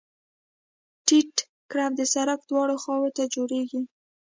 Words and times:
ټیټ 1.05 1.33
کرب 1.71 1.91
د 1.97 2.01
سرک 2.13 2.39
دواړو 2.49 2.75
خواو 2.83 3.07
ته 3.15 3.23
جوړیږي 3.35 3.81